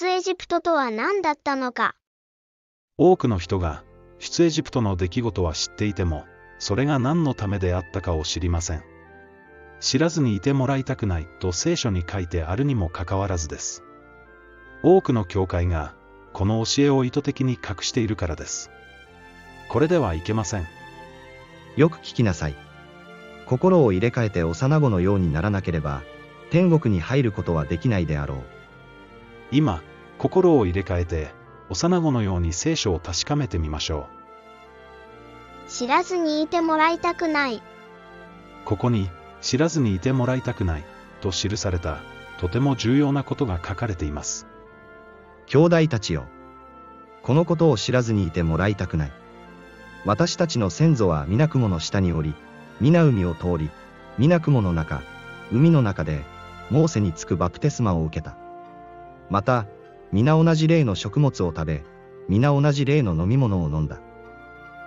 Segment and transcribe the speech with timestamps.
[0.00, 1.96] 出エジプトとは何だったのか？
[2.98, 3.82] 多くの人が
[4.20, 6.24] 出エジプトの出来事は知っていても、
[6.60, 8.84] それが何のためであったかを知りません。
[9.80, 13.82] 知らずにいてもらいたくないと聖書に書いてあるにもかかわらずです。
[14.84, 15.96] 多くの教会が
[16.32, 18.70] この教えを意図的に隠しているからです。
[19.68, 20.66] これではいけません。
[21.74, 22.56] よく聞きなさい。
[23.46, 26.02] 心を入れ替えて幼子のようにならなければ、
[26.50, 28.57] 天国に入ることはできないであろう。
[29.50, 29.82] 今、
[30.18, 31.30] 心を入れ替えて、
[31.70, 34.08] 幼子のように聖書を確かめてみましょ
[35.66, 35.70] う。
[35.70, 37.62] 知らずにいてもらいたくない。
[38.64, 40.84] ここに、知らずにいてもらいたくない、
[41.20, 41.98] と記された、
[42.38, 44.46] とても重要なことが書かれています。
[45.46, 46.24] 兄弟たちよ。
[47.22, 49.12] このことを知らずにいてもらいたくない。
[50.04, 52.34] 私たちの先祖は皆雲の下におり、
[52.80, 53.70] 皆海を通り、
[54.16, 55.02] 皆雲の中、
[55.52, 56.24] 海の中で、
[56.70, 58.36] モーセにつくバプテスマを受けた。
[59.30, 59.66] また、
[60.12, 61.84] 皆同じ霊の食物を食べ、
[62.28, 64.00] 皆同じ霊の飲み物を飲んだ。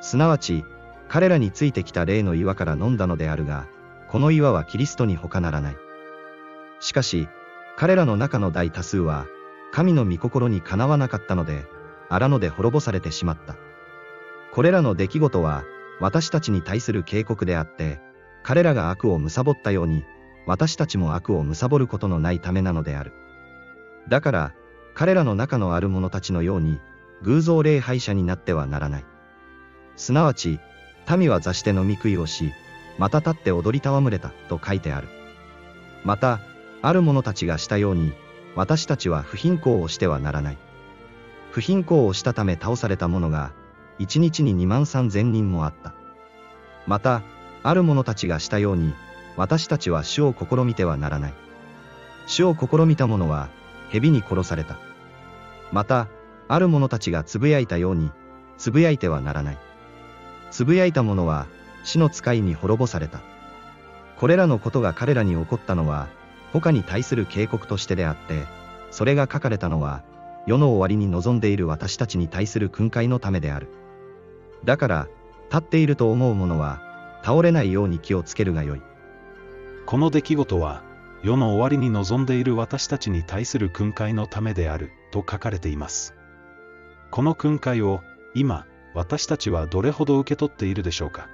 [0.00, 0.64] すなわち、
[1.08, 3.66] 彼らについてきた霊の岩から飲んだのであるが、
[4.08, 5.76] この岩はキリストに他ならない。
[6.80, 7.28] しかし、
[7.76, 9.26] 彼らの中の大多数は、
[9.72, 11.64] 神の御心にかなわなかったので、
[12.08, 13.56] 荒野で滅ぼされてしまった。
[14.52, 15.64] これらの出来事は、
[16.00, 18.00] 私たちに対する警告であって、
[18.42, 20.04] 彼らが悪を貪ったように、
[20.46, 23.12] 私たちも悪を貪ることのないためなのである。
[24.08, 24.52] だから、
[24.94, 26.80] 彼らの中のある者たちのように、
[27.22, 29.04] 偶像礼拝者になってはならない。
[29.96, 30.60] すなわち、
[31.16, 32.52] 民は座して飲み食いをし、
[32.98, 35.08] また立って踊り戯れた、と書いてある。
[36.04, 36.40] また、
[36.82, 38.12] ある者たちがしたように、
[38.54, 40.58] 私たちは不貧困をしてはならない。
[41.50, 43.52] 不貧困をしたため倒された者が、
[43.98, 45.94] 一日に2万3千人もあった。
[46.86, 47.22] また、
[47.62, 48.94] ある者たちがしたように、
[49.36, 51.34] 私たちは主を試みてはならない。
[52.26, 53.48] 主を試みた者は、
[53.90, 54.78] 蛇に殺された。
[55.72, 56.08] また、
[56.48, 58.10] ある者たちがつぶやいたように、
[58.56, 59.58] つぶやいてはならない。
[60.50, 61.46] つぶやいた者は、
[61.84, 63.20] 死の使いに滅ぼされた。
[64.16, 66.08] これらのことが彼らに起こったのは、
[66.52, 68.44] 他に対する警告としてであって、
[68.90, 70.02] それが書かれたのは、
[70.46, 73.68] 世の終わりに望んでいる私たちに対する訓戒のためである。
[74.64, 75.08] だから、
[75.50, 76.80] 立っていると思う者は、
[77.22, 78.82] 倒れないように気をつけるがよい。
[79.84, 80.82] この出来事は、
[81.26, 86.14] 世の終わりに望んでいる私たちに対する訓戒のためである、と書かれています。
[87.10, 88.00] この訓戒を、
[88.36, 88.64] 今、
[88.94, 91.28] 私たちはどれほど受け取っているでしょうか？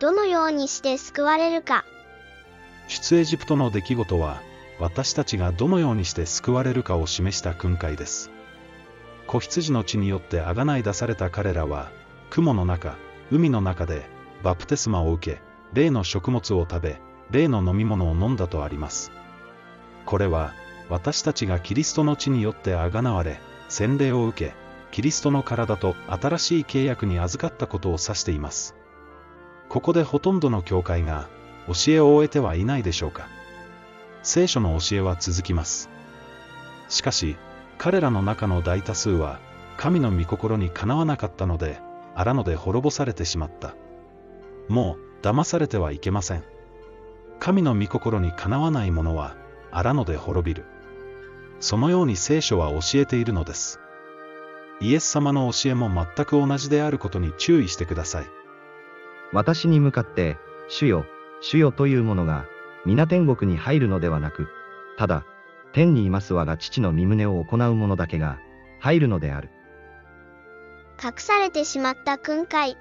[0.00, 1.84] どのようにして救われるか。
[2.88, 4.42] 出エジプトの出来事は、
[4.80, 8.32] 私たちがどのようにして救われるかを示した訓戒です。
[9.28, 11.92] 子羊の血によってあがない出された彼らは、
[12.30, 12.96] 雲の中、
[13.30, 14.02] 海の中で、
[14.42, 15.40] バプテスマを受け、
[15.72, 17.00] 霊の食物を食べ、
[17.34, 19.12] 霊の飲み物を飲んだとあります。
[20.06, 20.54] これは、
[20.88, 24.54] 私たちがキリストの血によってあがなわれ、洗礼を受け、
[24.90, 28.74] キリストの体と新しい契約に預かったことを指しています。
[29.68, 31.28] ここでほとんどの教会が、
[31.66, 33.26] 教えを終えてはいないでしょうか。
[34.22, 35.90] 聖書の教えは続きます。
[36.88, 37.36] しかし、
[37.78, 39.40] 彼らの中の大多数は、
[39.76, 41.80] 神の御心にかなわなかったので、
[42.14, 43.74] 荒野で滅ぼされてしまった。
[44.68, 46.53] もう、騙されてはいけません。
[47.38, 49.36] 神の御心にかなわない者は、
[49.70, 50.64] 荒野で滅びる。
[51.60, 53.80] そのように聖書は教えているのです。
[54.80, 58.26] イエス様の教えも全く同じであることに注意してください。
[59.32, 60.36] 私に向かって、
[60.68, 61.06] 主よ、
[61.40, 62.46] 主よという者が、
[62.86, 64.48] 皆天国に入るのではなく、
[64.96, 65.24] ただ、
[65.72, 68.38] 天にいます我が父の身旨を行う者だけが、
[68.80, 69.50] 入るのである。
[71.02, 72.76] 隠されてしまった訓戒。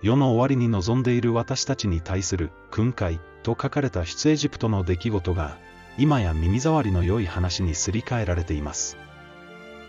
[0.00, 5.56] 世の終わりに望んでいる私たちに対する訓戒と書かれた出エジプトの出来事が、
[5.96, 8.98] 今や耳障りの良い話にすり替えられています。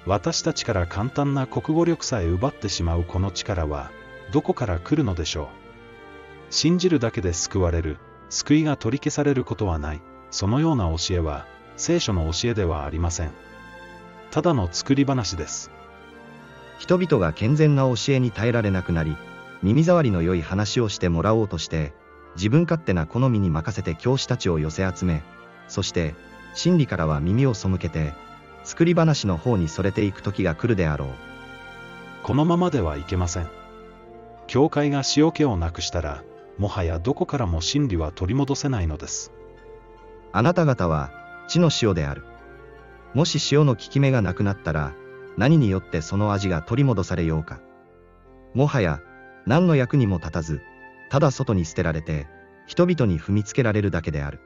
[0.05, 3.91] 私たちから簡単な国語力さえ奪ってしまうこの力は、
[4.31, 5.47] どこから来るのでしょう？
[6.51, 7.97] 信じるだけで救われる、
[8.29, 10.01] 救いが取り消されることはない、
[10.31, 11.45] そのような教えは、
[11.75, 13.31] 聖書の教えではありません。
[14.31, 15.69] ただの作り話です。
[16.77, 19.17] 人々が健全な教えに耐えられなくなり、
[19.61, 21.91] 耳障りの良い話をしてもらおうとして、
[22.39, 25.23] 自分勝手な好みに任せて教師たちを寄せ集め、
[25.67, 26.15] そして、
[26.53, 28.13] 真理からは耳を背けて、
[28.63, 31.09] 作り話の方にそれていく時が来るであろう。
[32.23, 33.49] このままではいけません。
[34.47, 36.23] 教会が塩気をなくしたら、
[36.57, 39.33] もはやどこからも真理は取り戻せないのです。
[40.31, 41.11] あなた方は、
[41.49, 42.23] 地の塩である。
[43.13, 44.93] もし塩の効き目がなくなったら、
[45.35, 47.59] 何によってその味が取り戻されようか。
[48.53, 49.01] もはや、
[49.45, 50.61] 何の役にも立たず、
[51.09, 52.27] ただ外に捨てられて、
[52.67, 54.39] 人々に踏みつけられるだけである。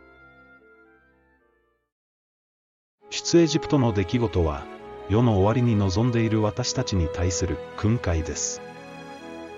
[3.09, 4.63] 出出エジプトの出来事は、
[5.09, 8.61] 世の終わりに臨んでいる私たちに対する訓戒です。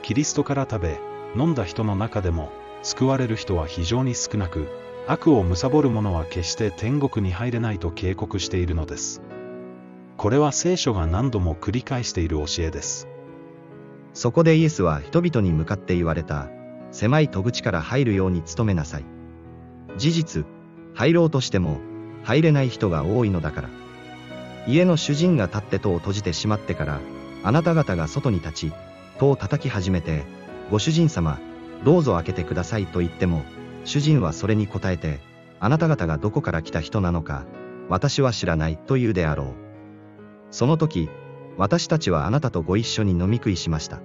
[0.02, 1.00] キリストから食べ、
[1.36, 2.52] 飲んだ人の中でも、
[2.84, 4.68] 救われる人は非常に少なく、
[5.08, 9.22] 悪を貪る者は決して天国に入れないと警告しているのです。
[10.16, 13.10] これは聖書が何度も繰り返している教えです。
[14.14, 16.48] そこでイエスは人々に向かって言われた、
[16.96, 19.06] 狭い戸口から入るように努めなさい。
[19.98, 20.46] 事実、
[20.94, 21.80] 入ろうとしても、
[22.24, 23.70] 入れない人が多いのだから。
[24.66, 27.02] 家の主人が立って戸を閉じてしまってから、
[27.44, 28.72] あなた方が外に立ち、
[29.20, 30.24] 戸を叩き始めて、
[30.72, 31.38] ご主人様、
[31.84, 33.44] どうぞ開けてくださいと言っても、
[33.84, 35.20] 主人はそれに答えて、
[35.60, 37.44] あなた方がどこから来た人なのか、
[37.90, 39.48] 私は知らないと言うであろう。
[40.50, 41.10] その時、
[41.58, 44.00] 私たちはあなたとご一緒に飲み食いしました。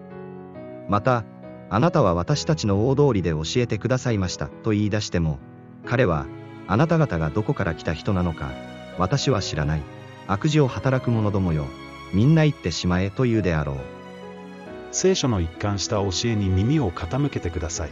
[0.88, 1.24] また、
[1.72, 5.38] あなたは私たちの大通りで教えてくださいましたと言い出しても、
[5.86, 6.26] 彼は、
[6.66, 8.50] あなた方がどこから来た人なのか、
[8.98, 9.82] 私は知らない。
[10.26, 11.66] 悪事を働く者どもよ、
[12.12, 13.76] みんな言ってしまえと言うであろう。
[14.90, 17.90] 聖書の一貫した教えに耳を傾けてください。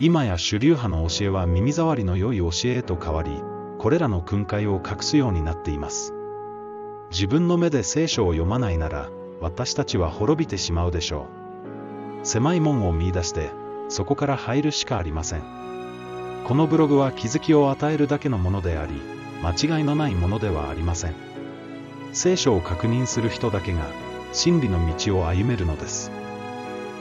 [0.00, 3.30] 今や主流派の教えは耳障りの良い教えへと変わり、
[3.78, 6.14] これらの訓戒を隠すようになっています。
[7.10, 9.10] 自分の目で聖書を読まないなら、
[9.40, 11.39] 私たちは滅びてしまうでしょう。
[12.22, 13.50] 狭い門を見出して、
[13.88, 15.42] そこから入るしかありません。
[16.44, 19.00] このブログは気づきを与えるだけのものであり、
[19.42, 21.14] 間違いのないものではありません。
[22.12, 23.86] 聖書を確認する人だけが、
[24.32, 26.10] 真理の道を歩めるのです。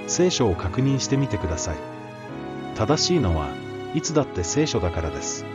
[0.08, 1.78] 聖書を確認してみてください。
[2.76, 3.50] 正しいのは、
[3.94, 5.46] いつだって聖書だからです。